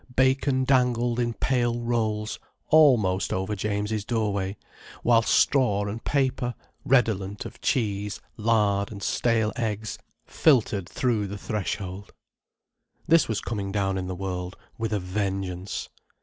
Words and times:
Bacon 0.15 0.63
dangled 0.63 1.19
in 1.19 1.35
pale 1.35 1.79
rolls 1.79 2.39
almost 2.69 3.31
over 3.31 3.55
James' 3.55 4.03
doorway, 4.03 4.57
whilst 5.03 5.29
straw 5.29 5.85
and 5.85 6.03
paper, 6.03 6.55
redolent 6.83 7.45
of 7.45 7.61
cheese, 7.61 8.19
lard, 8.35 8.91
and 8.91 9.03
stale 9.03 9.53
eggs 9.57 9.99
filtered 10.25 10.89
through 10.89 11.27
the 11.27 11.37
threshold. 11.37 12.11
This 13.07 13.27
was 13.27 13.41
coming 13.41 13.71
down 13.71 13.95
in 13.95 14.07
the 14.07 14.15
world, 14.15 14.57
with 14.75 14.91
a 14.91 14.99
vengeance. 14.99 15.87